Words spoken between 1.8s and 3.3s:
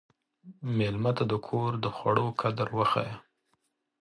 د خوړو قدر وښیه.